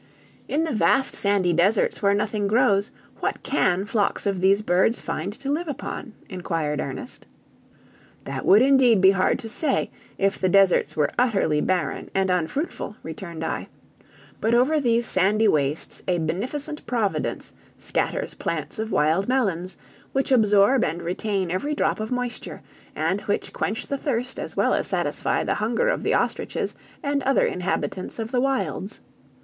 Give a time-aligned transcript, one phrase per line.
[0.47, 5.31] "In the vast sandy deserts where nothing grows, what can flocks of these birds find
[5.33, 7.27] to live upon?" inquired Ernest.
[8.23, 12.95] "That would indeed be hard to say, if the deserts were utterly barren and unfruitful,"
[13.03, 13.67] returned I;
[14.39, 19.77] "but over these sandy wastes a beneficent Providence scatters plants of wild melons,
[20.13, 22.63] which absorb and retain every drop of moisture,
[22.95, 26.73] and which quench the thirst as well as satisfy the hunger of the ostriches
[27.03, 28.99] and other inhabitants of the wilds.